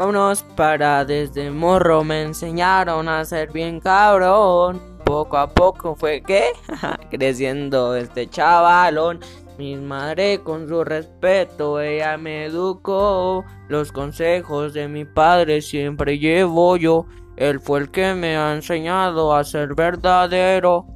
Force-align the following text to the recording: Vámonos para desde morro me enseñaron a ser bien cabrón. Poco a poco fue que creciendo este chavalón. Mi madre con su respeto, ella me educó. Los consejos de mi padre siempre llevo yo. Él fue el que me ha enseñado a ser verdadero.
Vámonos 0.00 0.42
para 0.56 1.04
desde 1.04 1.50
morro 1.50 2.02
me 2.04 2.22
enseñaron 2.22 3.06
a 3.06 3.22
ser 3.26 3.52
bien 3.52 3.80
cabrón. 3.80 4.80
Poco 5.04 5.36
a 5.36 5.46
poco 5.50 5.94
fue 5.94 6.22
que 6.22 6.52
creciendo 7.10 7.94
este 7.94 8.26
chavalón. 8.26 9.20
Mi 9.58 9.76
madre 9.76 10.40
con 10.42 10.66
su 10.66 10.84
respeto, 10.84 11.82
ella 11.82 12.16
me 12.16 12.46
educó. 12.46 13.44
Los 13.68 13.92
consejos 13.92 14.72
de 14.72 14.88
mi 14.88 15.04
padre 15.04 15.60
siempre 15.60 16.18
llevo 16.18 16.78
yo. 16.78 17.04
Él 17.36 17.60
fue 17.60 17.80
el 17.80 17.90
que 17.90 18.14
me 18.14 18.38
ha 18.38 18.54
enseñado 18.54 19.34
a 19.34 19.44
ser 19.44 19.74
verdadero. 19.74 20.86